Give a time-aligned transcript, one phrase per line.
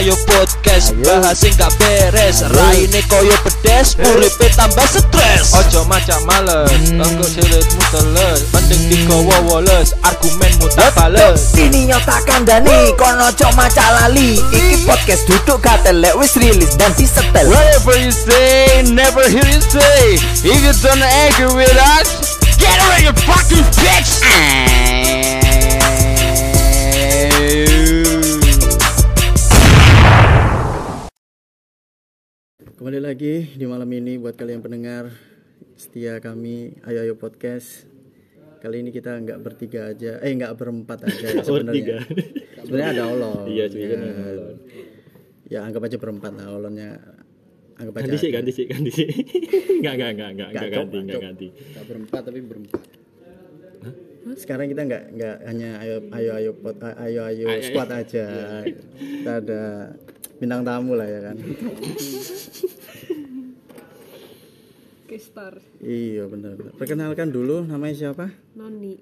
[0.00, 2.40] ayo podcast bahas sing gak beres.
[2.56, 5.52] Raine koyo pedes uripe tambah stres.
[5.52, 8.48] Ojo macam males engko silitmu teles.
[8.56, 11.52] Mending digowo woles argumenmu tak bales.
[11.52, 14.40] Sini nyotakan Dani Kono cok maca lali.
[14.40, 17.44] Iki podcast duduk katelek Wis rilis dan disetel.
[17.52, 20.16] Whatever you say, never hear you say.
[20.40, 24.24] If you don't agree with us, get rid of your fucking bitch.
[32.80, 35.12] Kembali lagi di malam ini buat kalian pendengar
[35.76, 37.84] setia kami Ayo Ayo Podcast.
[38.64, 42.00] Kali ini kita nggak bertiga aja, eh nggak berempat aja ya sebenarnya.
[42.64, 43.44] Sebenarnya ada Olon.
[43.52, 44.24] Iya, sebenarnya ya.
[44.32, 44.56] Olon.
[45.52, 46.96] Ya anggap aja berempat lah Olonnya.
[47.76, 48.04] Anggap aja.
[48.08, 49.08] ganti sih ganti sih ganti sih
[49.84, 51.22] nggak nggak nggak nggak nggak Cok, ganti nggak Cok.
[51.28, 52.80] ganti Gak berempat tapi berempat.
[54.40, 58.24] Sekarang kita nggak nggak hanya ayo ayo ayo pot, ayo ayo Ayo, squad aja.
[58.64, 59.62] Kita ada
[60.40, 61.36] bintang tamu lah ya kan.
[65.04, 66.54] Gestar iya benar.
[66.74, 68.30] Perkenalkan dulu namanya siapa?
[68.54, 68.94] Noni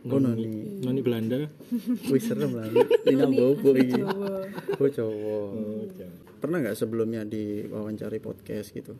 [0.00, 0.80] Oh Noni.
[0.80, 1.44] noni Belanda
[2.08, 2.72] Wih serem lah.
[3.04, 4.00] Ini bobo ini.
[4.00, 5.50] Oh cowok.
[5.52, 6.18] oh, jangan.
[6.40, 8.96] Pernah nggak sebelumnya diwawancari podcast gitu?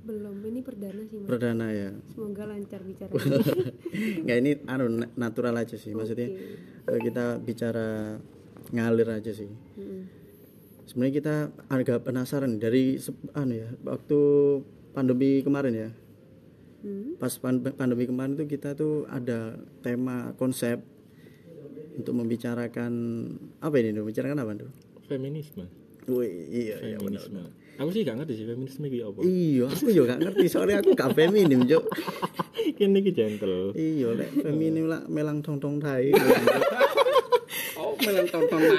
[0.00, 1.92] belum ini perdana sih mas Perdana ya.
[2.08, 3.12] semoga lancar bicara
[4.24, 5.92] Nggak ini anu na- natural aja sih.
[5.92, 6.28] Maksudnya
[6.88, 8.16] eh, kita bicara
[8.72, 9.46] ngalir aja sih.
[10.90, 11.34] Sebenarnya kita
[11.68, 12.98] agak penasaran dari
[13.32, 14.18] anu ya waktu
[14.90, 15.90] pandemi kemarin ya.
[17.14, 20.82] Pas pan- pandemi kemarin tuh kita tuh ada tema konsep
[21.92, 22.92] untuk membicarakan
[23.58, 24.02] apa ini tuh?
[24.02, 24.70] Membicarakan apa tuh?
[25.06, 25.66] feminisme
[26.06, 27.22] Wih, iya iya benar.
[27.22, 27.42] feminisme
[27.76, 30.90] aku sih gak ngerti sih feminisme itu apa Iya, aku juga gak ngerti soalnya aku
[30.92, 31.84] gak feminim, Cuk.
[32.76, 36.10] ini ki gentle Iya, lek feminim lah melang tong tong tai.
[37.74, 38.76] Oh, melang tontonan.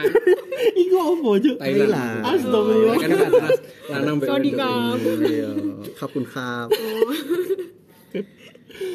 [0.62, 1.56] Iku apa cuk?
[1.58, 2.22] Thailand.
[2.26, 2.96] Astagfirullah.
[2.98, 3.60] Kan jelas
[3.92, 5.50] lanang mbek kamu Iya,
[5.98, 6.70] kapun kap.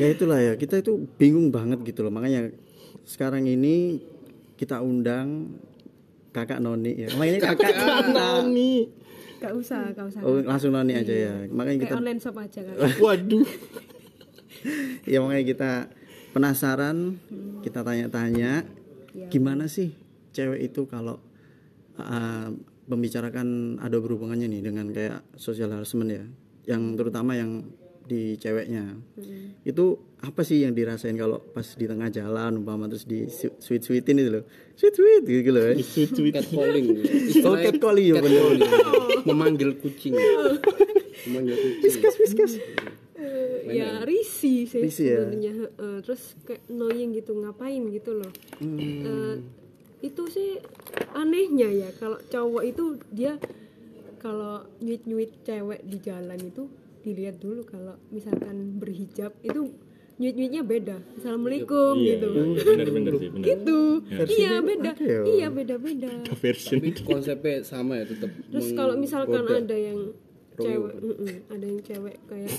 [0.00, 2.12] ya itulah ya, kita itu bingung banget gitu loh.
[2.12, 2.53] Makanya
[3.06, 4.00] sekarang ini
[4.56, 5.56] kita undang
[6.32, 7.09] kakak Noni ya.
[7.16, 8.88] Makanya kakak noni.
[9.37, 10.21] Gak usah gak usah.
[10.25, 11.34] Oh, langsung Noni aja ya.
[11.53, 13.47] Makanya kayak kita online shop aja kan waduh.
[15.06, 15.71] Ya makanya kita
[16.34, 17.22] penasaran,
[17.62, 18.66] kita tanya-tanya
[19.31, 19.94] gimana sih
[20.34, 21.22] cewek itu kalau
[21.98, 22.48] uh,
[22.86, 26.24] membicarakan ada berhubungannya nih dengan kayak social harassment ya,
[26.70, 27.66] yang terutama yang
[28.06, 28.94] di ceweknya.
[29.66, 34.22] Itu apa sih yang dirasain kalau pas di tengah jalan umpama terus di sweet sweetin
[34.22, 34.44] itu loh.
[34.78, 35.74] Sweet sweet gitu loh.
[35.82, 36.86] sweet sweet Catcalling.
[37.42, 38.62] Oh, catcalling, ya, bener.
[38.62, 39.26] Catcalling.
[39.26, 40.14] Memanggil kucing.
[41.26, 41.82] Memanggil kucing.
[41.82, 42.52] Whiskas whiskas.
[43.16, 45.24] Eh, ya risi sih ya?
[45.26, 48.30] sebenarnya Heeh, terus kayak annoying gitu ngapain gitu loh
[48.60, 48.78] Hmm.
[48.78, 49.34] Eh,
[50.04, 50.60] itu sih
[51.16, 53.40] anehnya ya kalau cowok itu dia
[54.20, 56.68] kalau nyuit nyuit cewek di jalan itu
[57.06, 59.70] dilihat dulu kalau misalkan berhijab itu
[60.16, 60.96] nyuit nyuitnya beda.
[61.20, 62.28] Assalamualaikum iya gitu.
[62.32, 62.62] iya.
[62.64, 63.80] bener bener sih bener gitu.
[64.08, 64.52] Iya.
[64.64, 64.90] Beda.
[64.96, 65.20] ada ya?
[65.28, 66.46] iya beda beda Tapi
[67.04, 68.30] konsepnya sama ya tetap.
[68.32, 70.16] terus kalau misalkan ada yang
[70.56, 70.94] cewek
[71.52, 72.52] ada yang cewek kayak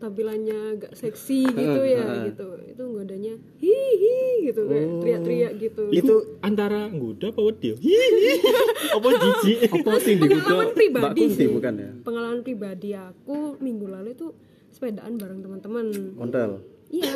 [0.00, 2.48] tampilannya agak seksi gitu ya gitu.
[2.64, 5.82] Itu godanya hihi gitu kayak teriak-teriak gitu.
[5.92, 8.32] Itu antara nggoda apa wedi Hihi.
[8.96, 9.58] apa jijik?
[9.68, 11.46] Apa sih di pengalaman pribadi sih.
[11.52, 11.90] bukan ya?
[12.00, 14.32] pengalaman pribadi aku minggu lalu itu
[14.72, 15.86] sepedaan bareng teman-teman.
[16.16, 16.64] Ontel.
[16.90, 17.14] iya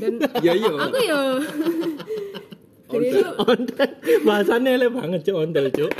[0.00, 0.16] dan
[0.46, 0.72] Ya iya.
[0.72, 1.20] aku ya.
[2.92, 3.90] Jadi itu ontel
[4.24, 5.36] bahasannya elek banget cuk.
[5.36, 5.92] Ontel cuk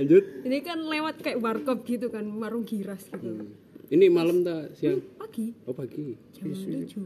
[0.00, 0.24] Lanjut.
[0.42, 3.44] ini kan lewat kayak warkop gitu kan warung giras gitu
[3.86, 5.02] Ini malam tak siang?
[5.14, 6.16] pagi Oh pagi.
[6.32, 7.04] jam tujuh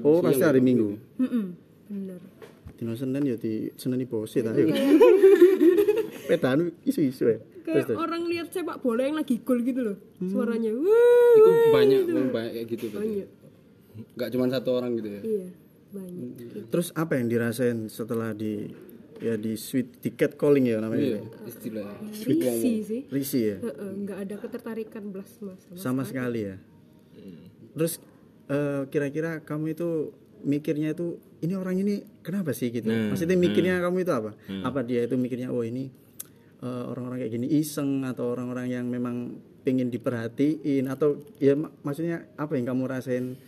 [0.00, 0.94] Oh, pasti hari Minggu.
[1.88, 2.20] Bener
[2.72, 4.70] Dino Senin ya di Senin bose ta yuk.
[6.24, 7.38] Pedan isu-isu ya.
[7.62, 7.98] Terus kayak terus.
[7.98, 12.52] orang lihat sepak bola yang lagi gol gitu loh suaranya wah Itu banyak, memang banyak
[12.52, 12.86] kayak gitu.
[12.90, 13.28] banyak
[14.12, 15.22] Gak cuma satu orang gitu ya.
[15.22, 15.46] iya
[15.88, 18.66] banyak Terus apa yang dirasain setelah di
[19.22, 21.06] ya di sweet ticket calling ya namanya?
[21.06, 21.86] Iya, istilah.
[22.26, 23.56] risi sih Risi ya.
[23.62, 26.56] Heeh, nggak ada ketertarikan belas mas sama Sama sekali ya.
[27.72, 28.02] Terus
[28.50, 29.88] eh, kira-kira kamu itu
[30.42, 32.90] mikirnya itu ini orang ini kenapa sih gitu?
[32.90, 34.34] Nah, Maksudnya mikirnya kamu itu apa?
[34.60, 35.88] Apa dia itu mikirnya oh ini
[36.60, 42.26] eh, orang-orang kayak gini iseng atau orang-orang yang memang pengen diperhatiin atau ya mak- maksudnya
[42.34, 43.38] apa yang kamu rasain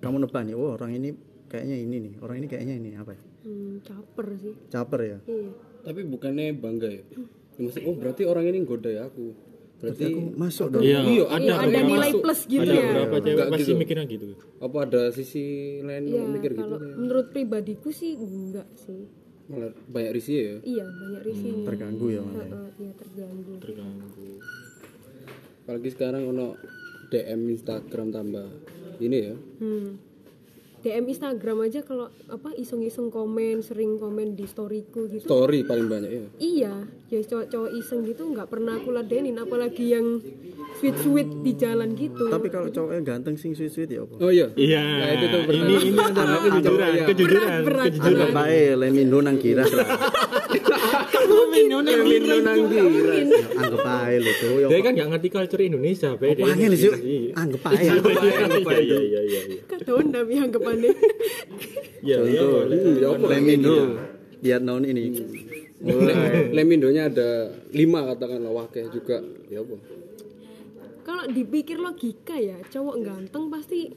[0.00, 1.12] kamu nebak nih oh orang ini
[1.52, 3.20] kayaknya ini nih orang ini kayaknya ini apa ya?
[3.42, 5.50] Hmm, caper sih caper ya iya
[5.82, 7.02] Tapi bukannya bangga ya?
[7.02, 9.34] Ya, maksudnya, oh berarti orang ini nggoda ya aku.
[9.82, 12.22] Berarti aku masuk dong iya Iya, ada, ada nilai masuk.
[12.22, 13.80] plus gitu ada ya beberapa cewek Enggak pasti gitu.
[13.82, 15.44] mikirnya gitu apa ada sisi
[15.82, 16.62] lain yang mikir gitu?
[16.62, 19.10] kalau menurut pribadiku sih enggak sih
[19.50, 22.46] malah banyak risih ya iya banyak risihnya terganggu ya malah ya.
[22.46, 24.30] Heeh, iya terganggu terganggu
[25.58, 26.46] apalagi sekarang ono
[27.10, 28.46] DM Instagram tambah
[28.98, 29.88] ini ya hmm.
[30.82, 35.30] DM Instagram aja kalau apa iseng-iseng komen sering komen di storyku gitu.
[35.30, 36.74] Story paling banyak ya iya
[37.06, 40.18] ya cowok-cowok iseng gitu nggak pernah aku ladenin apalagi yang
[40.82, 42.26] sweet sweet di jalan gitu.
[42.26, 44.14] Tapi kalau cowoknya ganteng sing sweet sweet ya apa?
[44.18, 44.50] Oh iya.
[44.58, 44.82] Iya.
[44.82, 47.38] Nah, itu tuh ini ini adalah kejujuran kejujuran.
[47.38, 47.84] Berat, berat.
[47.86, 49.70] kejujuran bae lemindo nang giras
[51.42, 53.28] lah Lemindo nang giras.
[53.58, 56.90] anggap bae lho tuh ya dia kan nggak ngerti culture Indonesia be apa angin sih
[57.34, 58.80] anggap bae anggap bae.
[58.82, 60.90] iya iya iya iya kata tapi anggapannya.
[62.02, 63.14] Iya iya contoh.
[63.14, 63.28] boleh.
[63.30, 63.76] lemindo
[64.42, 65.04] lihat naon ini.
[65.82, 69.18] Le- Lemindonya ada lima katakanlah wakil juga.
[69.50, 69.74] Ya apa?
[71.02, 73.90] Kalau dipikir logika ya cowok ganteng pasti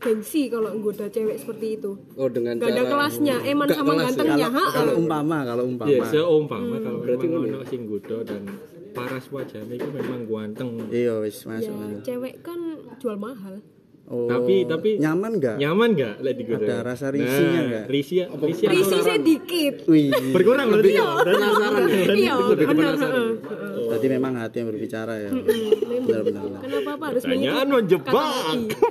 [0.00, 4.00] gengsi kalau nggoda cewek seperti itu oh dengan gak ada kelasnya eman Gak sama kelas
[4.00, 4.08] ya?
[4.10, 8.42] gantengnya ha kalau umpama kalau Iya, umpama seumpama kalau memang ono sing gudo dan
[8.90, 10.68] paras wajahnya itu memang ganteng.
[10.90, 12.58] iya wis ya masuk cewek kan
[12.96, 13.60] jual mahal
[14.06, 16.64] oh Tapi- tapi- nyaman nggak Nyaman nggak lek digoda?
[16.64, 17.84] Ada rasa risihnya nggak?
[17.86, 20.98] Risi risi risihnya dikit wih berkurang berarti.
[20.98, 23.29] penasaran ya iya benar heeh.
[24.00, 26.00] Berarti memang hati yang berbicara ya Memang.
[26.00, 28.14] benar-benar kenapa apa harus Pertanyaan menjebak,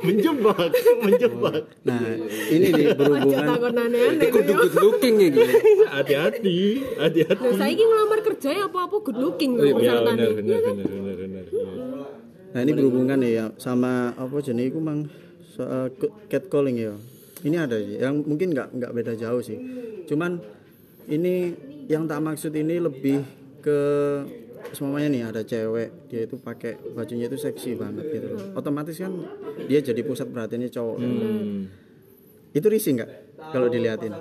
[0.06, 0.70] menjebak,
[1.06, 1.62] menjebak.
[1.82, 2.02] nah
[2.48, 5.42] ini nih berhubungan aneh-aneh kudu good looking ya gitu
[5.90, 6.58] Hati-hati,
[6.96, 7.42] hati-hati.
[7.42, 10.28] Nah, saya ngelamar kerja ya apa-apa good looking loh Ya persyaratannya.
[10.32, 11.46] benar benar benar benar benar.
[12.50, 15.10] Nah ini berhubungan nih ya sama apa jenis itu mang
[15.50, 15.90] soal
[16.26, 16.94] catcalling ya.
[17.40, 19.58] Ini ada sih, yang mungkin nggak nggak beda jauh sih.
[20.06, 20.38] Cuman
[21.06, 21.56] ini
[21.88, 23.26] yang tak maksud ini lebih
[23.60, 23.80] ke
[24.76, 28.28] semuanya nih ada cewek dia itu pakai bajunya itu seksi banget gitu.
[28.54, 29.14] Otomatis kan
[29.66, 30.98] dia jadi pusat perhatiannya cowok.
[31.00, 31.68] Hmm.
[32.54, 33.10] Itu risih nggak
[33.54, 34.14] kalau diliatin?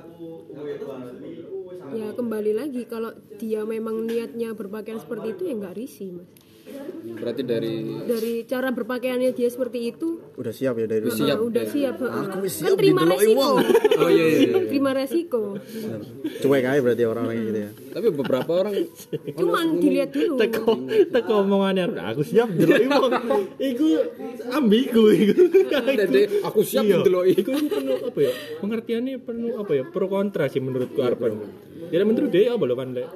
[1.89, 6.29] Ya kembali lagi kalau dia memang niatnya berpakaian seperti itu ya nggak risih mas.
[7.17, 7.75] berarti dari
[8.05, 11.19] Dari cara berpakaiannya dia seperti itu, Udah siap ya dari dulu?
[11.19, 11.73] Siap, udah ya.
[11.75, 11.95] siap.
[11.99, 13.35] Aku wis kan siap terima resiko.
[13.35, 13.57] wong.
[14.01, 14.61] oh iya iya, iya.
[14.71, 15.43] terima resiko.
[16.39, 17.71] Cuek aja berarti orang-orang gitu ya.
[17.91, 18.75] tapi beberapa orang
[19.43, 20.35] Cuman dilihat dulu.
[20.39, 20.73] Teko
[21.11, 23.43] teko omongannya aku siap delok wong.
[23.75, 23.87] Iku
[24.55, 25.35] ambigu iku.
[26.47, 27.03] Aku siap Iya.
[27.03, 27.35] dideloi.
[27.35, 28.33] Iku sih penuh apa ya?
[28.63, 29.83] Pengertiannya penuh apa ya?
[29.91, 31.35] Pro kontra sih menurutku Arpan.
[31.91, 33.09] Jadi menurut dia apa lho kan Lek?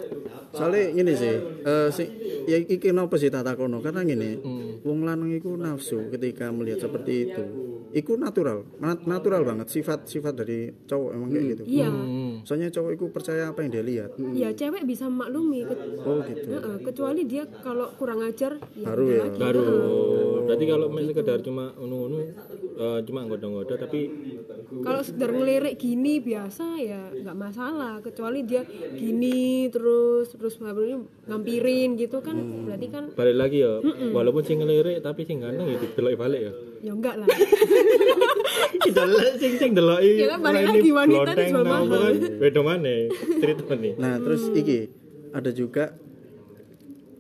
[0.53, 2.05] Soalnya gini sih eh si,
[2.45, 4.37] ya iki kenapa sih tata kono karena gini
[4.81, 7.45] wong lanang iku nafsu ketika melihat seperti itu.
[7.93, 11.63] Iku natural nat- natural banget sifat sifat dari cowok emang kayak gitu.
[11.69, 11.89] Iya.
[12.43, 14.11] soalnya cowok iku percaya apa yang dia lihat.
[14.33, 15.61] Ya cewek bisa maklumi.
[15.63, 16.47] Ke- oh gitu.
[16.49, 19.29] Heeh, kecuali dia kalau kurang ajar ya Baru ya.
[19.31, 19.65] Baru.
[20.43, 22.33] Berarti kalau main sekedar cuma unu-unu
[22.75, 24.01] eh, cuma ngoda-ngoda tapi
[24.83, 28.03] Kalau sekedar ngelirik gini biasa ya nggak masalah.
[28.03, 28.67] Kecuali dia
[28.99, 32.37] gini terus terus ngampirin gitu kan
[32.67, 33.79] berarti kan balik lagi ya.
[34.11, 36.53] Walaupun sing ngelirik tapi sing ganteng ya didelok balik ya.
[36.83, 37.29] ya enggak lah.
[38.83, 40.21] Delok sing sing deloki.
[40.21, 41.87] Ya kan, balik lagi wanita apa mahal.
[42.43, 42.63] kan.
[42.63, 43.11] Maneh
[43.43, 43.91] ceritane.
[43.99, 44.89] nah terus iki
[45.33, 45.93] ada juga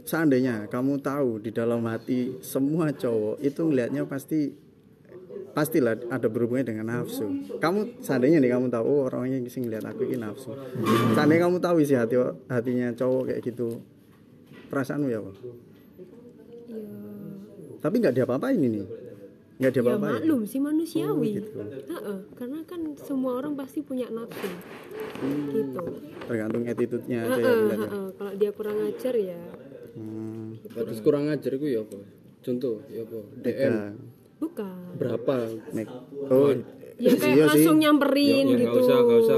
[0.03, 4.53] seandainya kamu tahu di dalam hati semua cowok itu ngelihatnya pasti
[5.53, 7.29] pastilah ada berhubungan dengan nafsu.
[7.57, 10.57] Kamu seandainya nih kamu tahu oh, orangnya sing ngeliat aku ini nafsu.
[11.13, 12.17] Seandainya kamu tahu isi hati
[12.47, 13.81] hatinya cowok kayak gitu,
[14.67, 15.33] perasaanmu ya apa?
[16.67, 16.81] ya,
[17.79, 18.83] Tapi nggak diapa-apain ini,
[19.59, 20.13] nggak ya diapa-apain.
[20.19, 21.33] maklum sih manusiawi.
[21.85, 24.49] Heeh, karena kan semua orang pasti punya nafsu.
[25.53, 25.85] Gitu.
[26.25, 27.89] Tergantung attitude-nya aja ya Heeh, ngeliatnya.
[27.89, 28.07] heeh.
[28.15, 29.41] Kalau dia kurang ajar ya
[29.93, 32.01] Hmm, Terus kurang ajar iku ya apa?
[32.41, 33.19] Contoh ya apa?
[33.39, 33.93] DM ya,
[34.43, 34.99] bukan.
[34.99, 35.35] berapa?
[35.71, 35.95] make-
[36.29, 36.51] oh,
[36.95, 37.51] Ya kayak iya sih.
[37.59, 38.63] langsung nyamperin Ya gitu.
[38.63, 39.37] enggak usah enggak usah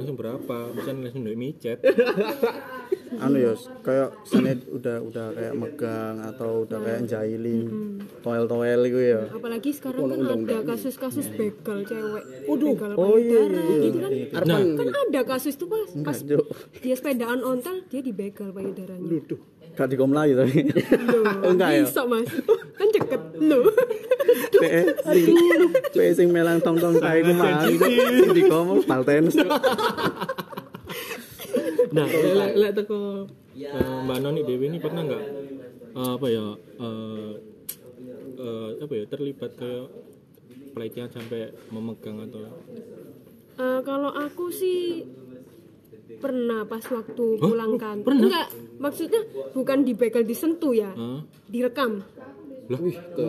[0.00, 0.56] sing berapa.
[0.70, 1.78] Bisa langsung ndek micet.
[3.20, 3.52] anu ya
[3.82, 7.66] kayak sana udah udah kayak megang atau udah kayak jailing
[8.20, 12.24] toel toel gitu ya Apalagi sekarang kan ada kasus-kasus begal cewek.
[12.70, 14.10] begal Oh, iya, payudara iya, gitu kan.
[14.32, 16.18] Arpan Kan ada kasus tuh pas pas
[16.78, 19.04] dia sepedaan ontel dia dibegal payudaranya.
[19.72, 20.66] gak di lagi tapi
[21.02, 21.82] Loh, Oh, enggak ya?
[21.82, 22.26] bisa mas
[22.72, 23.64] kan deket loh
[25.94, 29.48] sing sing melang tong tong kae ku mang sing
[31.90, 33.26] Nah, lek lek teko.
[33.58, 35.24] eh, Mbak Noni Dewi ini pernah nggak
[35.98, 36.46] eh, apa ya
[36.78, 37.30] eh,
[38.78, 39.90] apa ya terlibat kayak
[40.70, 42.46] pelecehan sampai memegang atau?
[43.58, 45.02] Eh, kalau aku sih
[46.22, 48.06] pernah pas waktu pulang kantor.
[48.06, 48.22] Pernah?
[48.22, 48.46] enggak
[48.80, 49.20] maksudnya
[49.52, 51.20] bukan dibegal disentuh ya Hah?
[51.46, 52.00] direkam
[52.70, 53.24] Wih, ke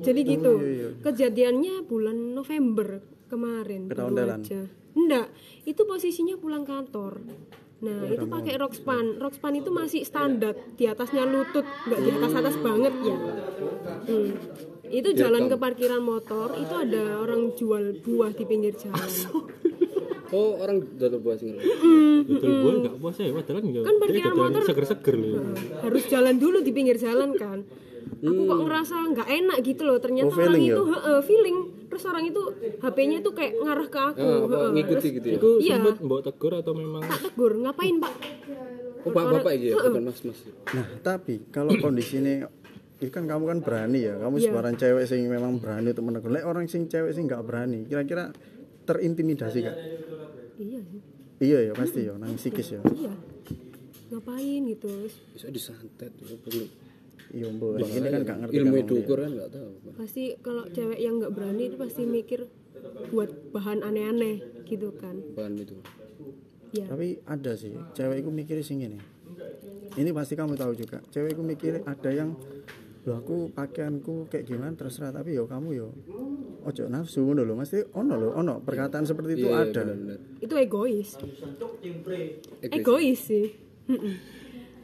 [0.00, 0.52] jadi gitu.
[1.00, 4.38] kejadiannya bulan November kemarin Ketondelan.
[4.38, 4.60] aja.
[4.92, 5.26] Enggak
[5.64, 7.24] itu posisinya pulang kantor.
[7.78, 10.52] Nah Oh, itu pakai rockspan rockspan itu masih standar.
[10.74, 13.16] Di atasnya lutut nggak di atas atas banget ya.
[14.04, 14.30] Hmm.
[14.88, 19.10] itu jalan ke parkiran motor itu ada orang jual buah di pinggir jalan.
[20.28, 21.56] Oh, orang dodol buah sing
[22.22, 23.84] betul gue nggak puas ya padahal nggak.
[23.84, 25.40] Kan parkiran motor- seger-seger loh.
[25.78, 27.64] Harus jalan dulu di pinggir jalan kan
[28.18, 30.74] aku kok ngerasa nggak enak gitu loh ternyata Oh, feeling orang ya?
[30.74, 32.42] itu heeh, feeling terus orang itu
[32.78, 34.70] HP-nya tuh kayak ngarah ke aku apa heeh.
[34.74, 35.36] ngikuti gitu ya.
[35.36, 35.74] itu Iya.
[35.78, 38.14] sempat mbok tegur atau memang tak tegur ngapain pak
[38.98, 40.38] Oh, bapak-bapak iki ya, bukan mas-mas.
[40.68, 42.42] Nah, tapi kalau kondisi ini
[42.98, 44.18] itu kan kamu kan berani ya.
[44.18, 44.50] Kamu Iya.
[44.50, 46.28] sebaran cewek sing memang berani untuk menegur.
[46.28, 48.34] Lek orang sing cewek sing nggak berani, kira-kira
[48.82, 49.76] terintimidasi gak?
[50.58, 51.00] iya sih
[51.38, 52.82] Iya ya pasti ya, nang psikis ya.
[52.90, 53.14] iya
[54.08, 56.66] ngapain gitu Terus Bisa disantet ya, perlu.
[57.28, 59.68] Iya mbok, ini kan gak ngerti Ilmu edukur kan enggak tahu.
[59.94, 62.48] pasti kalau cewek yang nggak berani itu pasti mikir
[63.08, 65.76] buat bahan aneh-aneh gitu kan Bahan itu.
[66.70, 68.96] ya Tapi ada sih, cewek itu mikir sing ini.
[69.94, 71.04] Ini pasti kamu tahu juga.
[71.06, 72.32] Cewek itu mikir ada yang
[73.00, 75.88] Loh aku pakaianku kayak gimana terserah tapi yo kamu yo
[76.60, 80.18] ojo nafsu ngono lho mesti ono lho ono perkataan seperti itu Iya, ada benar-benar.
[80.38, 81.08] itu egois
[82.60, 82.74] Egois.
[82.74, 83.46] egois sih.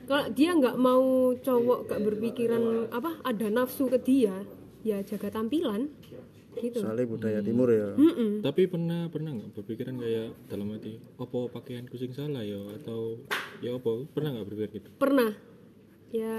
[0.05, 4.45] Kalau dia nggak mau cowok gak berpikiran apa ada nafsu ke dia
[4.85, 5.89] ya jaga tampilan
[6.55, 6.87] gitu.
[6.87, 7.99] Soalnya budaya timur ya.
[7.99, 8.39] Mm-mm.
[8.45, 12.61] tapi pernah pernah nggak berpikiran kayak dalam hati opo pakaianku sing salah ya?
[12.79, 13.27] Atau
[13.59, 14.89] ya opo pernah nggak berpikir gitu?
[15.01, 15.35] Pernah.
[16.15, 16.39] Ya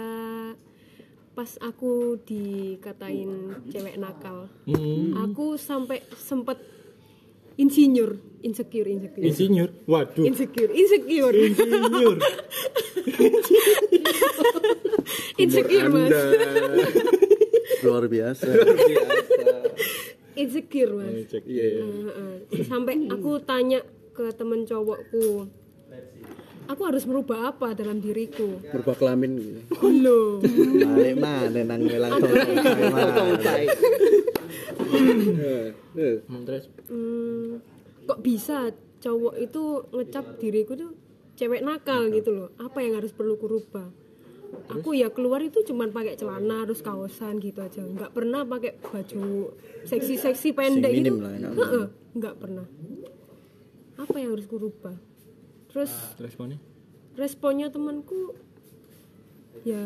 [1.35, 5.19] pas aku dikatain cewek nakal hmm.
[5.19, 6.55] aku sampai sempet
[7.55, 8.17] insinyur.
[8.45, 9.25] Insecure insecure.
[9.25, 9.69] Insinyur?
[9.89, 10.21] Waduh.
[10.21, 11.33] Insecure insecure.
[11.33, 12.17] Insinyur.
[15.41, 16.13] Insecure mas.
[17.81, 18.45] Luar biasa.
[20.37, 21.25] Insecure mas.
[21.31, 21.43] Cek.
[21.49, 21.83] Iya, iya.
[22.69, 23.81] Sampai aku tanya
[24.13, 25.49] ke temen cowokku
[26.65, 28.61] aku harus merubah apa dalam diriku?
[28.73, 29.61] Berubah kelamin.
[29.69, 29.87] Gitu.
[30.01, 30.41] loh.
[30.41, 32.19] Balik mana nang melang.
[34.95, 36.65] Hmm, terus?
[36.89, 37.59] Hmm,
[38.07, 38.71] kok bisa
[39.03, 40.91] cowok itu ngecap diriku tuh
[41.35, 42.49] cewek nakal gitu loh?
[42.57, 43.91] Apa yang harus perlu kurubah?
[44.71, 47.83] Aku ya keluar itu cuman pakai celana harus kaosan gitu aja.
[47.83, 49.51] Nggak pernah pakai baju
[49.83, 52.65] seksi-seksi pendek Sing gitu lah, nggak pernah.
[53.99, 54.95] Apa yang harus kurubah?
[55.69, 55.91] Terus
[56.23, 56.59] responnya?
[57.15, 58.35] responnya temanku
[59.65, 59.85] ya.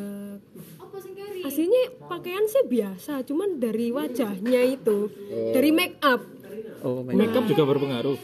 [1.39, 1.81] Aslinya
[2.11, 5.07] pakaian sih biasa cuman dari wajahnya itu
[5.55, 6.19] dari make up.
[6.83, 8.19] Oh my makeup juga berpengaruh.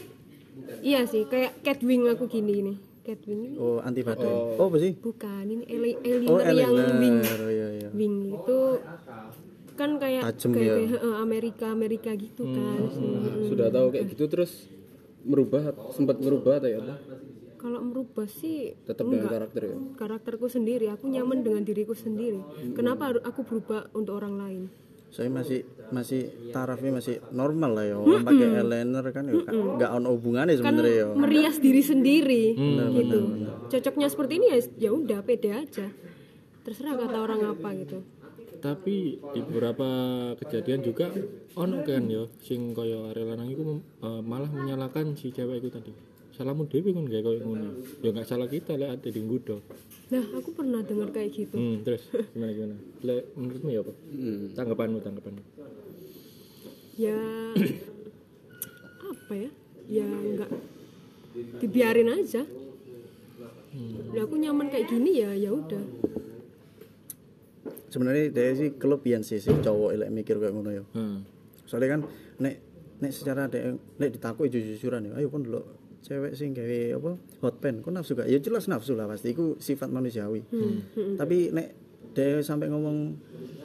[0.84, 4.26] Iya sih kayak catwing aku gini nih catwing ini oh anti badai.
[4.26, 4.68] Oh.
[4.68, 4.92] Apa sih?
[4.98, 7.16] Bukan ini eli- oh eyeliner yang wing.
[7.22, 7.88] Oh iya iya.
[7.94, 8.58] Wing itu
[9.76, 11.12] kan kayak Tajem kayak, ya.
[11.20, 12.80] Amerika Amerika gitu kan.
[12.80, 13.46] Mm.
[13.48, 14.66] Sudah tahu kayak gitu terus
[15.26, 16.96] merubah sempat merubah atau ya apa?
[17.66, 19.74] Kalau merubah sih Tetap dengan karakter ya.
[19.98, 22.38] karakterku sendiri aku nyaman dengan diriku sendiri.
[22.78, 24.62] Kenapa harus aku berubah untuk orang lain?
[25.10, 27.96] Saya masih masih tarafnya masih normal lah ya.
[27.98, 31.06] Orang pakai eyeliner kan ya nggak ono hubungannya kan sebenarnya ya.
[31.18, 32.44] merias diri sendiri
[33.02, 33.18] gitu.
[33.66, 35.90] cocoknya seperti ini ya ya udah pede aja.
[36.62, 37.98] Terserah kata orang apa gitu.
[38.62, 39.88] Tapi di beberapa
[40.38, 41.10] kejadian juga
[41.58, 43.62] ono kan yo sing kaya arek lanang iku
[44.06, 45.90] eh, malah menyalahkan si cewek itu tadi
[46.36, 47.68] salahmu dewe kan gak koyo ngono.
[48.04, 49.64] Ya nggak salah kita lek ada di nggudo
[50.06, 51.58] nah aku pernah dengar kayak gitu.
[51.58, 52.06] Hmm, terus?
[52.30, 52.76] Gimana gimana?
[53.02, 53.92] Lek menurutmu ya apa?
[54.14, 54.54] Hmm.
[54.54, 55.42] tanggapanmu tanggapanmu.
[56.94, 57.18] Ya
[59.02, 59.50] apa ya?
[59.90, 60.50] Ya nggak.
[61.58, 62.46] Dibiarin aja.
[64.14, 65.82] Ya aku nyaman kayak gini ya ya udah.
[67.90, 70.84] Sebenarnya dia sih kelebihan sih si cowok elek mikir kayak ngono ya.
[70.94, 71.26] Hmm.
[71.66, 72.00] soalnya kan
[72.38, 72.54] nek
[73.02, 75.66] nek secara dek nek ditakut jujur-jujuran ya ayo pun dulu
[76.06, 77.10] cewek sing gawe apa
[77.42, 78.30] hot pen kok nafsu gak?
[78.30, 79.34] Ya jelas nafsu lah pasti.
[79.34, 80.46] Itu sifat manusiawi.
[81.18, 81.68] Tapi nek
[82.14, 83.18] dia sampai ngomong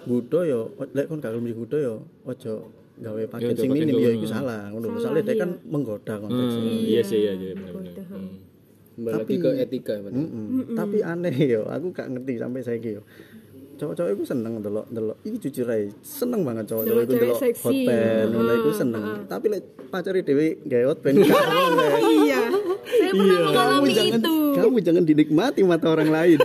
[0.09, 0.65] gudo ya
[0.97, 1.93] lek kon gak gelem gudo ya
[2.25, 2.53] ojo
[2.97, 3.93] gawe paket ojo sing minim.
[3.93, 4.05] Ngono.
[4.05, 6.61] ya itu salah ngono soalnya dia kan menggoda konteksnya.
[6.65, 8.49] Hmm, iya sih iya iya benar hmm.
[8.91, 10.11] Kembali lagi ke etika ya, Pak.
[10.11, 10.75] Mm-mm.
[10.75, 13.01] Tapi aneh yo, aku gak ngerti sampai saya yo.
[13.81, 15.17] Cowok-cowok itu seneng delok delok.
[15.25, 19.03] Iki jujur aja seneng banget cowok-cowok itu delok hot pen, ngono iku seneng.
[19.25, 21.17] Tapi lek pacari dhewe gawe hot pen
[22.21, 22.39] iya
[22.85, 26.39] saya pernah Kamu mengalami jangan itu kamu jangan dinikmati mata orang lain.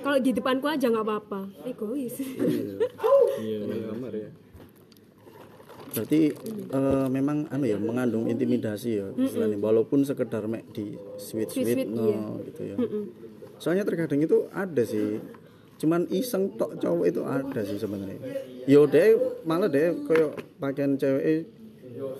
[0.00, 2.16] kalau di depanku aja nggak apa-apa egois
[3.44, 3.86] iya iya.
[3.92, 4.30] Kamar ya.
[5.90, 6.20] Berarti
[6.70, 12.06] eh, memang anu ya mengandung intimidasi ya istilahnya walaupun sekedar mek di sweet-sweet Sweet-sweet, no,
[12.06, 12.22] iya.
[12.48, 12.76] gitu ya.
[13.60, 15.20] Soalnya terkadang itu ada sih
[15.80, 18.20] cuman iseng tok cowok itu ada sih sebenarnya.
[18.64, 21.48] Yo deh malah deh koyo pakaian cewek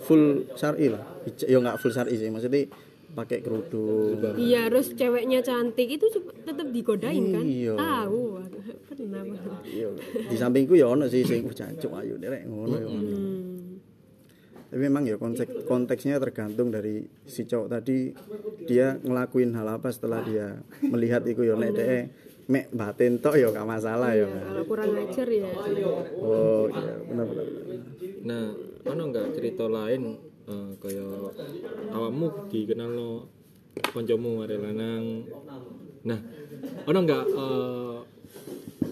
[0.00, 2.66] full syar'i lah Hijab- ya nggak full syar'i sih maksudnya
[3.10, 6.06] pakai kerudung Iya, terus ceweknya cantik itu
[6.40, 7.42] tetap digodain kan?
[7.42, 7.74] Iya.
[7.74, 8.22] Tahu,
[8.86, 9.22] pernah.
[9.62, 9.88] Iya,
[10.24, 13.10] di sampingku ya ono sih sing jancuk ayu derek ngono ya ono.
[14.70, 18.14] Tapi memang ya konteks konteksnya tergantung dari si cowok tadi
[18.64, 21.74] dia ngelakuin hal apa setelah dia melihat itu ya nek
[22.50, 24.26] mek batin tok ya gak masalah ya.
[24.26, 25.46] Iya, kalau kurang ajar ya.
[26.18, 27.46] Oh iya benar benar.
[28.26, 28.44] Nah,
[28.90, 30.02] ono nggak cerita lain
[30.50, 31.06] eh, kaya
[31.94, 33.08] awakmu dikenal no
[33.94, 35.30] koncomu arek lanang.
[36.02, 36.18] Nah,
[36.90, 37.96] ono nggak eh,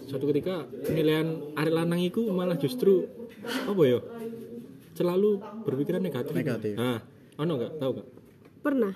[0.06, 3.10] suatu ketika penilaian arek lanang iku malah justru
[3.42, 3.98] apa ya?
[4.94, 6.30] Selalu berpikiran negatif.
[6.30, 6.78] Negatif.
[6.78, 7.02] Nah,
[7.42, 8.08] ono nggak tahu nggak?
[8.62, 8.94] Pernah.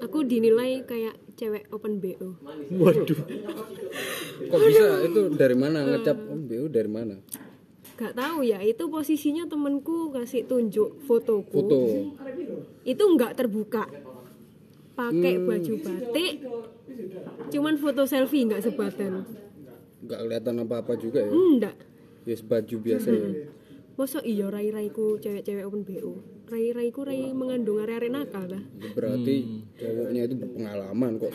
[0.00, 2.36] Aku dinilai kayak cewek open BO.
[2.72, 3.20] Waduh.
[4.42, 7.16] Kok bisa itu dari mana ngecap Om BU dari mana?
[7.92, 11.54] Gak tahu ya, itu posisinya temenku kasih tunjuk fotoku.
[11.54, 11.78] Foto.
[12.82, 13.86] Itu nggak terbuka.
[14.92, 15.46] Pakai Hmm.
[15.46, 16.32] baju batik.
[17.48, 19.24] Cuman foto selfie nggak sebadan.
[20.02, 21.30] Enggak kelihatan apa-apa juga ya.
[21.30, 21.76] Enggak.
[22.26, 23.28] Yes baju biasa ya.
[23.92, 26.18] Masa iya rai-raiku cewek-cewek open BO.
[26.48, 28.62] Rai-raiku rai mengandung area-area nakal dah.
[28.92, 31.32] Berarti cowoknya itu berpengalaman kok.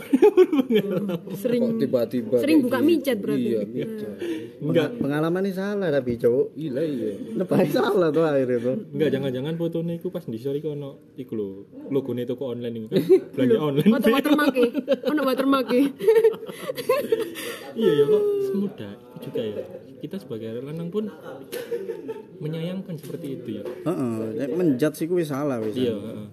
[1.42, 2.88] Sering Kok tiba-tiba sering buka gitu.
[2.88, 3.50] micet berarti.
[3.50, 4.12] Iya, micet.
[4.58, 6.48] Enggak pengalaman ini salah tapi cowok.
[6.54, 7.12] Gila iya.
[7.36, 8.74] Nebak salah tuh akhir itu.
[8.92, 11.48] Enggak, jangan-jangan fotonya iku pas di story ono iku lho.
[11.88, 12.98] Logone toko online iku kan.
[13.36, 13.92] Belanja online.
[13.92, 14.66] Foto watermark e.
[15.06, 15.82] Ono watermark e.
[17.78, 19.64] iya ya kok semudah itu juga ya
[19.98, 21.10] kita sebagai lanang pun
[22.38, 25.74] menyayangkan seperti itu ya Heeh, nek menjat sih kuwi salah wis.
[25.74, 26.28] iya heeh.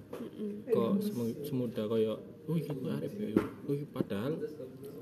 [0.75, 4.33] Kok semu- semudah kayak oh iki kok arep ya oh iki padahal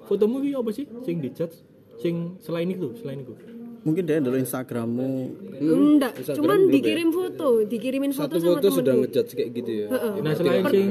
[0.05, 0.85] fotomu iki apa sih?
[1.01, 1.57] Sing dijudge?
[1.97, 3.35] Sing selain itu selain itu.
[3.83, 5.11] Mungkin dia dulu Instagrammu.
[5.59, 9.11] Enggak, Instagram cuman belum dikirim foto, dikirimin foto Satu sama foto sudah temenku.
[9.11, 9.87] ngejudge kayak gitu ya.
[10.23, 10.89] nah selain sing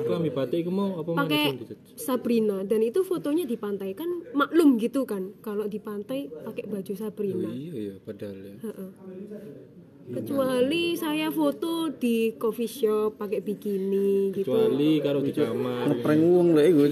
[0.00, 1.44] kelambi batik iku mau apa pakai
[1.96, 2.60] Sabrina.
[2.62, 3.96] Dan itu fotonya di pantai.
[3.96, 7.48] Kan maklum gitu kan kalau di pantai pakai baju Sabrina.
[7.48, 8.54] Iya iya padahal ya.
[8.58, 8.88] Heeh.
[10.10, 14.50] Kecuali saya foto di coffee shop pakai bikini gitu.
[14.50, 15.86] Kecuali karo di kamar.
[15.90, 16.82] Ngeprank wong lho iku.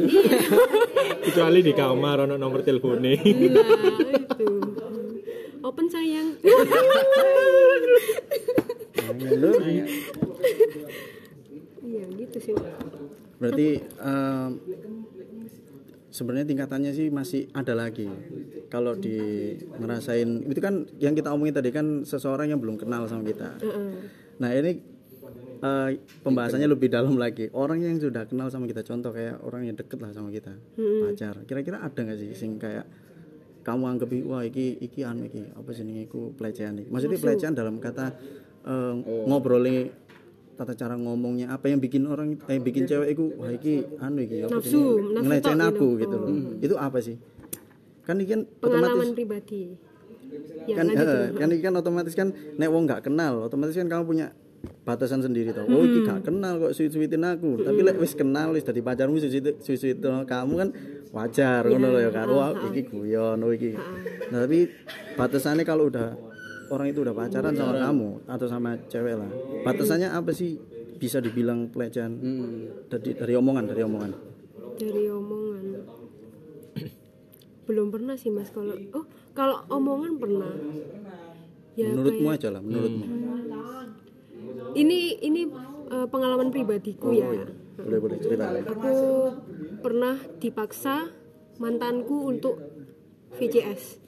[1.28, 4.48] kecuali di kamar ono nomor teleponnya nah itu.
[5.62, 6.28] Open sayang.
[11.88, 12.54] Iya gitu sih.
[13.40, 14.50] Berarti em,
[16.12, 18.06] sebenarnya tingkatannya sih masih ada lagi.
[18.68, 19.16] Kalau di
[19.80, 23.56] ngerasain itu kan yang kita omongin tadi kan seseorang yang belum kenal sama kita.
[24.38, 24.72] Nah ini
[25.58, 25.88] eh,
[26.22, 27.48] pembahasannya lebih dalam lagi.
[27.50, 30.52] Orang yang sudah kenal sama kita, contoh kayak orang yang deket lah sama kita,
[31.02, 31.34] pacar.
[31.48, 32.84] Kira-kira ada nggak sih sing kayak
[33.64, 36.88] kamu anggap "Ih, wah iki iki anu iki apa sih iku pelecehan iki.
[36.88, 38.06] Maksudnya pelecehan dalam kata
[38.64, 38.94] eh,
[39.26, 39.88] ngobrolin
[40.58, 44.42] tata cara ngomongnya apa yang bikin orang eh bikin cewek iku wah iki anu iki
[44.42, 44.82] apa Nafsu,
[45.22, 46.02] jenenge, nafsu aku gitu.
[46.02, 46.28] gitu loh.
[46.58, 47.16] Itu apa sih?
[48.08, 49.62] Kan ini kan pengalaman otomatis pribadi.
[50.64, 54.08] Ya kan eh, kan ini kan otomatis kan nek wong nggak kenal otomatis kan kamu
[54.08, 54.26] punya
[54.88, 57.60] batasan sendiri tau oh iki gak kenal kok suit-suitin aku.
[57.60, 60.68] Tapi lek wis kenal wis dadi pacarmu suit suit kamu kan
[61.12, 63.76] wajar ngono lho ya kan wah iki guyon oh iki.
[64.32, 64.72] Nah tapi
[65.20, 66.16] batasannya kalau udah
[66.72, 69.30] orang itu udah pacaran sama kamu atau sama cewek lah
[69.68, 70.56] batasannya apa sih
[70.96, 72.16] bisa dibilang pelecehan?
[72.88, 74.12] Dari dari omongan dari omongan.
[74.80, 75.37] Dari omongan
[77.68, 78.48] belum pernah sih mas.
[78.48, 80.48] Kalau oh kalau omongan pernah.
[81.76, 83.04] Ya menurutmu kayak- aja lah menurutmu.
[84.74, 85.40] Ini ini
[85.88, 87.28] eh, pengalaman pribadiku ya.
[87.78, 88.96] boleh boleh cerita aku
[89.78, 91.14] pernah dipaksa
[91.56, 92.58] mantanku untuk
[93.30, 94.02] VCS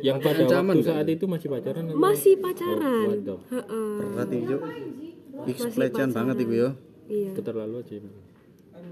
[0.00, 0.90] yang pada Ancaman waktu kan?
[0.94, 3.06] saat itu masih pacaran atau- masih pacaran.
[3.26, 3.90] Heeh.
[4.06, 4.56] berat itu
[5.40, 6.46] Masih pelecehan banget pacaran.
[6.46, 6.70] itu ya.
[7.10, 7.30] Iya.
[7.34, 7.98] Keterlaluan sih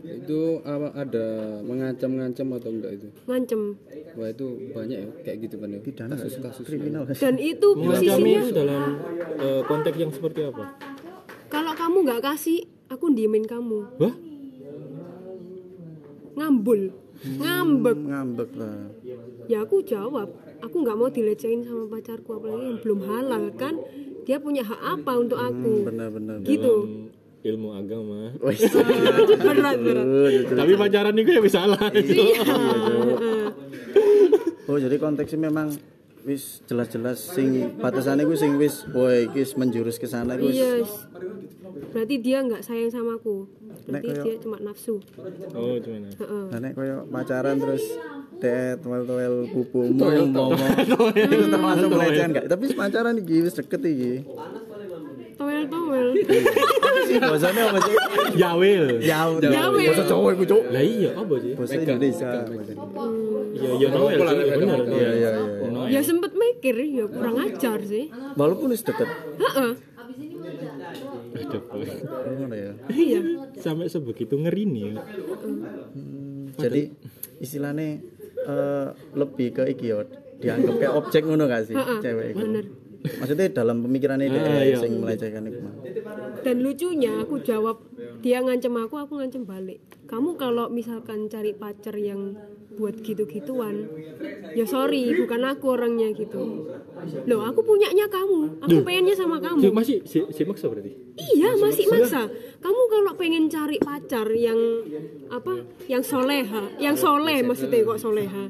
[0.05, 1.27] Itu apa ada
[1.63, 3.09] mengancam-ngancam atau enggak itu?
[3.27, 3.63] ngancem.
[4.15, 5.81] Wah itu banyak ya kayak gitu kan ya.
[5.81, 6.65] pidana Kasus-kasus.
[6.67, 8.83] kriminal dan itu posisinya itu dalam
[9.39, 10.65] eh, konteks yang seperti apa?
[11.49, 13.79] Kalau kamu nggak kasih aku diemin kamu.
[13.99, 14.15] Wah
[16.39, 16.81] ngambul.
[17.19, 17.99] Ngambek.
[17.99, 18.79] ngambek lah.
[19.51, 20.31] Ya aku jawab.
[20.63, 23.75] Aku nggak mau dilecehin sama pacarku apalagi yang belum halal kan?
[24.23, 25.89] Dia punya hak apa untuk aku?
[25.89, 26.75] benar-benar gitu
[27.55, 28.33] ilmu agama.
[28.39, 30.07] Berat berat
[30.53, 32.43] tapi pacaran itu ya bisa salah Iya.
[34.69, 35.73] oh jadi konteksnya memang
[36.29, 40.53] wis jelas-jelas sing batasane ku sing wis woi iki wis menjurus ke sana wis.
[40.53, 40.85] Iya
[41.89, 43.49] berarti dia nggak sayang sama aku.
[43.89, 45.01] Berarti Nek dia cuma nafsu.
[45.57, 46.45] Oh gimana Heeh.
[46.53, 47.85] Lah nek koyo pacaran terus
[48.39, 50.53] dek toel-toel pupumu ngomong.
[51.33, 52.47] Itu termasuk pelecehan gak?
[52.53, 54.13] Tapi pacaran iki wis deket iki.
[57.19, 57.95] Bahasane apa sih?
[58.37, 59.37] Yawil Jauh.
[59.41, 59.75] Jauh.
[59.75, 60.63] Bahasa Cuk.
[60.69, 62.29] lah iya apa sih Bahasa Indonesia.
[63.51, 65.31] iya iya Noel sih bener Iya iya iya.
[65.89, 69.09] Ya sempet mikir ya kurang ajar sih Walaupun wis deket.
[69.09, 69.73] Heeh.
[71.39, 71.87] Aduh, boy.
[72.29, 72.73] Ngono ya.
[72.91, 73.21] iya
[73.57, 74.95] sampai sebegitu ngeri nih ya
[76.59, 76.83] Jadi
[77.39, 78.03] istilahnya
[78.43, 80.03] eh, lebih ke iki yo
[80.39, 82.39] dianggap kayak objek ngono gak sih cewek iku.
[82.41, 82.65] bener.
[82.99, 84.79] Maksudnya dalam pemikirannya dia Ah, iya.
[84.79, 85.59] sing melecehkan itu
[86.43, 87.83] dan lucunya aku jawab
[88.23, 89.79] dia ngancem aku aku ngancem balik.
[90.09, 92.33] Kamu kalau misalkan cari pacar yang
[92.79, 93.91] buat gitu-gituan
[94.55, 96.65] ya sorry bukan aku orangnya gitu.
[97.29, 98.63] Loh aku punyanya kamu.
[98.65, 99.59] Aku pengennya sama si, kamu.
[99.75, 100.95] masih si, si maksa berarti?
[101.19, 102.31] Iya masih maksa.
[102.59, 104.59] Kamu kalau pengen cari pacar yang
[105.29, 108.49] apa yang soleha yang soleh maksudnya kok soleha?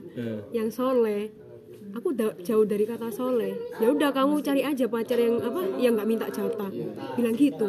[0.55, 1.48] Yang soleh
[1.91, 5.95] aku da- jauh dari kata soleh ya udah kamu cari aja pacar yang apa yang
[5.95, 6.71] nggak minta jatah
[7.15, 7.67] bilang gitu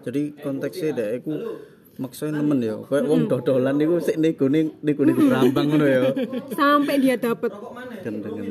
[0.00, 1.32] Jadi konteksnya dek aku
[1.96, 2.76] maksudnya nemen ya.
[2.82, 6.02] Kayak wong dodolan niku sik nego ning nego ning berambang ngono ya.
[6.52, 7.52] sampai dia dapet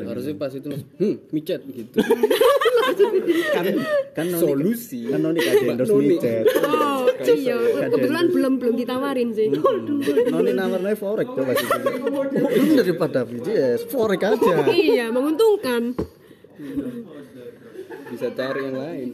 [0.04, 1.98] harusnya pas itu hmm micet gitu
[3.54, 3.66] Kan
[4.14, 5.10] kan Solusi.
[5.10, 6.06] Kan noni Noni.
[6.10, 6.46] micet.
[6.58, 7.58] oh iya
[7.90, 9.48] kebetulan belum belum ditawarin sih.
[10.34, 11.68] Noni nawarnya forex coba sih.
[12.80, 14.54] Daripada BTS, forex aja.
[14.74, 15.94] iya menguntungkan.
[18.10, 19.08] Bisa cari yang lain.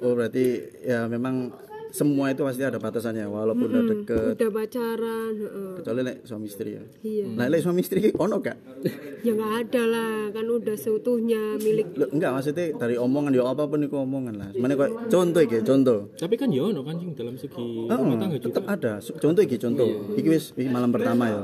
[0.00, 0.46] Oh berarti
[0.82, 1.52] ya memang
[1.90, 5.72] semua itu pasti ada batasannya walaupun udah deket udah pacaran heeh.
[5.82, 6.84] kecuali lek suami istri ya.
[7.04, 8.56] iya Nah lek suami istri ono gak?
[9.26, 13.62] ya nggak ada lah kan udah seutuhnya milik Loh, enggak maksudnya dari omongan ya apa
[13.66, 14.48] pun itu omongan lah.
[14.56, 15.98] Mana kok contoh iki contoh.
[16.16, 18.92] tapi kan ya ono kan dalam segi Heeh, rumah tangga juga tetap ada.
[19.02, 19.88] Contoh iki contoh.
[20.16, 21.42] Iki wis iki malam pertama ya.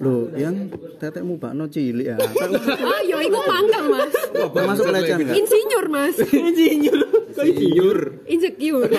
[0.00, 2.16] Loh, yang tetekmu bakno cilik ya.
[2.92, 7.00] ah yo itu mangkal mas Termasuk pelecehan insinyur mas insinyur
[7.32, 8.90] kok insinyur insecure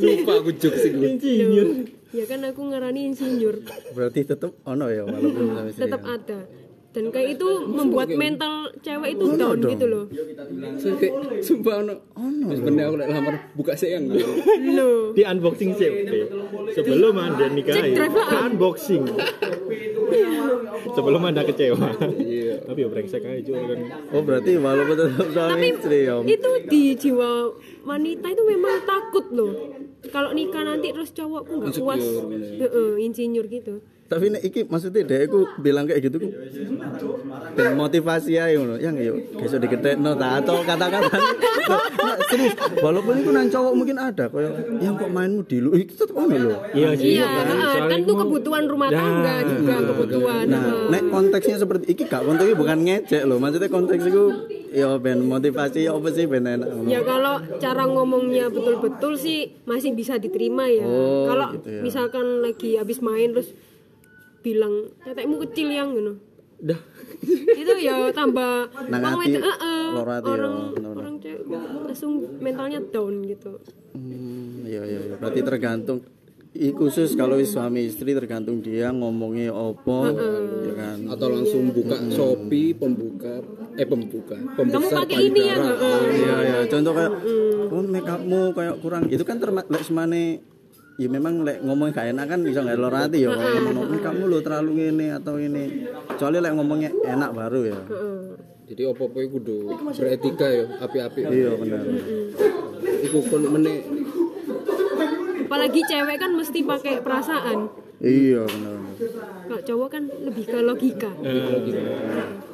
[0.00, 1.06] lupa aku jok sih gue.
[1.16, 1.68] Insinyur.
[2.10, 3.62] Ya kan aku ngarani insinyur.
[3.94, 6.38] Berarti tetap ono ya walaupun tetap ada
[6.90, 10.04] dan kayak itu membuat mental cewek itu down gitu loh.
[10.74, 11.94] Sampai sumpah ono.
[12.18, 14.26] Ono sebenarnya aku lamar buka sayang gitu
[14.74, 16.20] loh di unboxing sih oke.
[16.74, 17.78] sebelum anda nikah
[18.50, 19.06] unboxing.
[20.90, 21.94] Sebelum anda kecewa.
[22.18, 22.66] Iya.
[22.66, 23.78] tapi ya brengsek aja juga kan.
[24.10, 26.16] Oh, berarti walaupun tetap suami tapi istri ya.
[26.26, 27.30] itu di jiwa
[27.86, 29.52] wanita itu memang takut loh.
[30.10, 32.02] Kalau nikah nanti terus cowokku nggak puas.
[32.58, 33.78] Heeh, insinyur gitu
[34.10, 36.28] Tapi nek iki maksudnya deh aku bilang kayak gitu ku
[37.54, 38.74] ben motivasi aja ngono.
[38.82, 41.14] Yang yo besok digedekno ta atau kata-kata.
[42.26, 44.50] Serius, walaupun itu nang cowok mungkin ada koyo
[44.82, 46.58] yang kok mainmu di lu itu tetep ono lho.
[46.74, 47.26] iya sih iya
[47.86, 52.56] kan itu kebutuhan rumah tangga juga kebutuhan Nah, nek konteksnya seperti iki gak konteks iki
[52.58, 53.38] bukan ngecek loh.
[53.38, 54.24] Maksudnya konteks itu
[54.74, 56.68] ya ben motivasi ya apa sih ben enak.
[56.90, 60.82] Ya kalau cara ngomongnya betul-betul sih masih bisa diterima ya.
[60.82, 61.82] Oh, kalau gitu ya.
[61.86, 63.54] misalkan lagi habis main terus
[64.40, 64.74] bilang
[65.04, 66.12] tetekmu kecil yang gitu.
[66.60, 66.80] dah
[67.56, 70.54] itu ya tambah Nang orang hati, eh, eh, lor hati ya, orang
[70.92, 71.44] orang cewek
[71.88, 73.60] langsung mentalnya down gitu.
[73.92, 75.14] Hmm, iya iya iya.
[75.16, 75.98] Berarti tergantung
[76.50, 80.02] i khusus kalau suami istri tergantung dia ngomongnya opo
[80.66, 80.98] ya kan.
[81.06, 83.38] atau langsung buka Shopee pembuka
[83.78, 85.56] eh pembuka Kamu pembesar pakai ini ya?
[85.62, 87.12] Eh, Iya iya, contoh kayak
[87.70, 89.06] oh make upmu kayak kurang.
[89.06, 90.42] Itu kan termak lek semane
[90.96, 94.24] ya memang lek ngomong gak enak kan bisa nggak lor hati ya kalau ngomong upmu
[94.26, 95.86] lo terlalu ini atau ini.
[96.10, 97.80] Kecuali lek ngomongnya enak baru ya.
[98.70, 99.58] jadi opo-opo iku kudu
[99.98, 101.82] beretika ya api-api Iya benar.
[103.02, 103.82] iku kon meneh
[105.50, 107.66] Apalagi cewek kan mesti pakai perasaan.
[107.98, 108.74] Iya benar.
[109.50, 111.10] Kalau cowok kan lebih ke logika.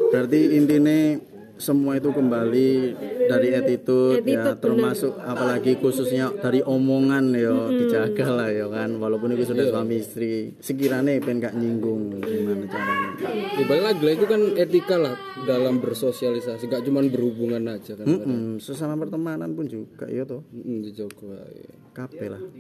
[0.09, 1.21] Berarti intinya
[1.57, 2.69] semua itu kembali
[3.27, 8.93] dari attitude, ya Attitude, termasuk apalagi khususnya dari omongan ya dijaga lah ya kan.
[9.01, 13.11] Walaupun itu sudah suami istri sekiranya pengen gak nyinggung gimana caranya.
[13.57, 15.15] Ya balik lagi lah, itu kan etika lah
[15.49, 20.45] dalam bersosialisasi gak cuman berhubungan aja kan Mm-mm, sesama pertemanan pun juga ya toh.
[20.53, 21.65] Mm, dijogo ae.
[21.97, 22.43] kape lah.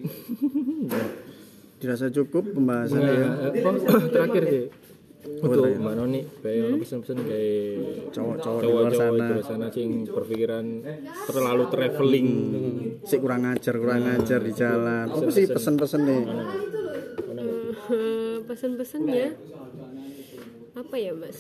[1.77, 3.61] Dirasa cukup pembahasan Nah, ya
[4.09, 4.65] terakhir sih
[5.37, 7.77] untuk Mbak Noni kayak ono pesan-pesan kayak
[8.09, 9.27] Cowok-cowok di luar cowok-cowok sana.
[9.27, 10.67] di luar sana sing berpikiran
[11.27, 12.29] terlalu traveling.
[13.03, 15.07] Si kurang ngajar kurang ngajar di jalan.
[15.07, 16.23] Apa sih pesen-pesen nih?
[17.87, 19.27] Eh, pesan-pesannya?
[20.75, 21.37] Apa ya mas?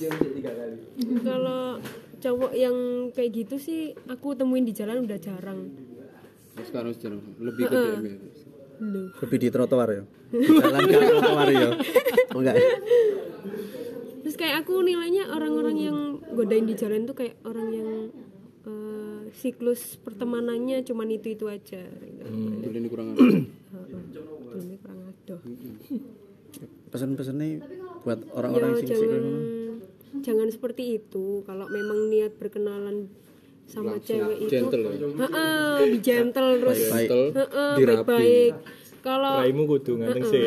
[1.21, 1.77] Kalau
[2.17, 2.77] cowok yang
[3.13, 5.69] kayak gitu sih aku temuin di jalan udah jarang.
[6.57, 8.17] Sekarang sekarang lebih ke DM ya.
[9.19, 10.03] Lebih di trotoar ya.
[10.29, 11.69] Di jalan ke trotoar ya.
[12.33, 12.57] Enggak.
[14.27, 15.99] Terus kayak aku nilainya orang-orang yang
[16.35, 17.91] godain di jalan tuh kayak orang yang
[18.67, 22.27] eh, siklus pertemanannya cuman itu itu aja gitu.
[22.27, 23.23] Betul ini kurang ada.
[24.59, 25.41] Ini kurang adoh.
[26.91, 27.49] Pesan-pesannya
[28.03, 29.25] buat orang-orang Ya, yang sing jangan
[30.17, 33.07] jangan seperti itu kalau memang niat berkenalan
[33.67, 34.95] sama cewek itu gentle ya
[35.27, 37.09] Heeh, be gentle terus Baik.
[37.77, 38.55] dirapi baik-baik
[39.07, 40.47] kalau Raimu kudu nganteng sih.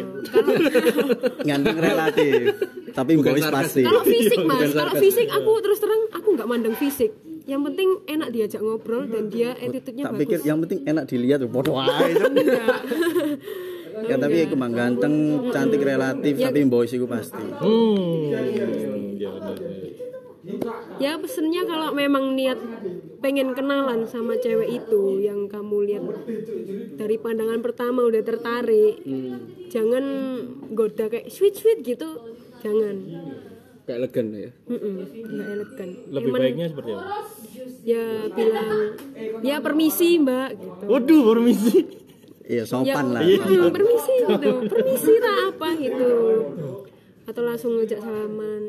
[1.48, 2.60] nganteng relatif.
[2.92, 3.88] Tapi boys pasti.
[3.88, 7.16] kalau fisik mas kalau fisik aku terus terang aku nggak mandang fisik
[7.48, 11.40] yang penting enak diajak ngobrol dan dia attitude-nya Tak bagus pikir yang penting enak dilihat
[11.48, 12.12] bodoh ae.
[14.00, 17.44] Ya tapi aku mah ganteng, cantik relatif, tapi boys iku pasti.
[17.60, 18.32] Hmm.
[18.32, 18.40] Ya
[21.04, 22.60] ya pesennya kalau memang niat
[23.20, 26.04] pengen kenalan sama cewek itu yang kamu lihat
[26.96, 29.04] dari pandangan pertama udah tertarik.
[29.70, 30.06] Jangan
[30.72, 32.08] goda kayak sweet sweet gitu.
[32.64, 32.96] Jangan.
[33.88, 34.52] Kayak elegan ya?
[34.70, 35.90] Mm-mm, nggak elegan.
[36.14, 37.06] Lebih Emang baiknya seperti apa?
[37.80, 38.70] ya bilang
[39.42, 40.84] ya permisi mbak gitu.
[40.88, 41.78] Waduh, permisi.
[42.50, 43.06] Iya, ya sopan.
[43.14, 43.22] Lah.
[43.22, 44.52] mm, permisi gitu.
[44.68, 46.12] Permisi tak apa gitu.
[47.30, 48.62] Atau langsung ngajak salaman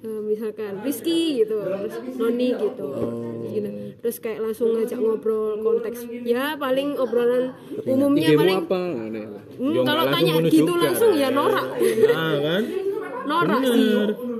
[0.00, 2.88] Eh, misalkan Rizky gitu terus Noni gitu
[3.46, 3.68] gitu
[4.00, 7.52] terus kayak langsung ngajak ngobrol konteks ya paling obrolan
[7.84, 9.24] umumnya idemu paling apa Aneh.
[9.54, 10.86] Hmm, kalau tanya langsung gitu menunjukkan.
[10.88, 11.66] langsung ya norak
[12.08, 12.62] Nah, kan?
[13.22, 13.92] norak sih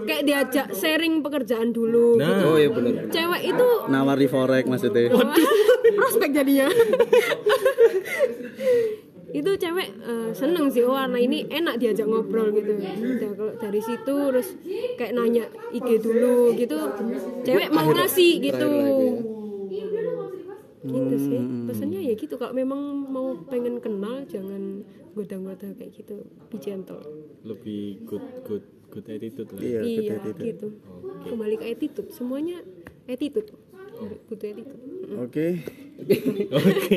[0.02, 2.24] kayak diajak sharing pekerjaan dulu Nah.
[2.26, 2.44] gitu.
[2.46, 5.12] oh iya benar cewek itu Nawari forex maksudnya.
[6.00, 6.72] prospek jadinya
[9.30, 12.76] itu cewek eh, seneng sih oh anak ini enak diajak ngobrol gitu.
[12.78, 14.48] Udah, kalau dari situ terus
[14.98, 16.76] kayak nanya IG dulu gitu
[17.46, 18.72] cewek mau ngasih gitu.
[20.80, 24.80] gitu sih pesannya ya gitu kalau memang mau pengen kenal jangan
[25.12, 27.04] goda-goda kayak gitu be gentle.
[27.44, 29.60] Lebih good good good attitude lah.
[29.60, 30.42] Iya, iya gitu, gitu.
[30.42, 30.68] gitu
[31.20, 32.64] kembali ke attitude semuanya
[33.04, 33.52] attitude
[34.28, 34.80] butuh attitude
[35.20, 35.46] Oke.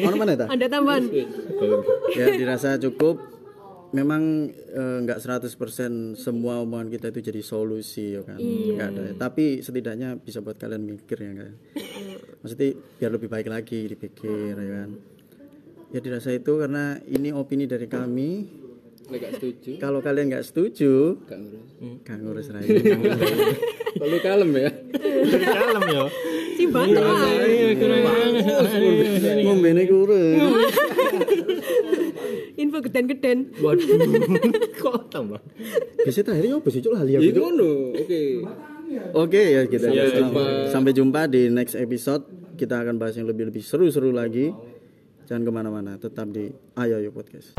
[0.07, 0.45] Ono mana ta?
[0.47, 1.09] ada tambahan
[2.15, 3.19] Ya dirasa cukup.
[3.93, 8.41] Memang eh, nggak 100% semua omongan kita itu jadi solusi ya kan.
[8.41, 9.01] Nggak ada.
[9.29, 11.53] Tapi setidaknya bisa buat kalian mikir ya kan.
[12.41, 14.89] Maksudnya biar lebih baik lagi dipikir ya kan.
[15.93, 18.62] Ya dirasa itu karena ini opini dari kami.
[19.03, 21.63] Nek gak setuju Kalau kalian nggak setuju, gak ngurus
[22.01, 22.67] gak ngurus Rai.
[23.95, 24.69] Lalu kalem ya
[25.43, 26.03] Kalem ya.
[26.53, 27.03] si banteng
[29.43, 30.37] Ngombene kurang.
[32.53, 33.81] info geden-geden Waduh.
[34.75, 35.41] Kok tambah?
[35.99, 37.41] Biasanya terakhirnya apa sih cuk lali aku, Iya Cuk?
[37.43, 38.21] ngono oke
[39.15, 40.43] Oke ya kita Sampai jumpa.
[40.69, 42.23] sampai jumpa di next episode.
[42.53, 44.53] Kita akan bahas yang lebih lebih seru-seru lagi.
[45.25, 47.57] Jangan ke mana-mana, tetap di Ayo Ayo Podcast.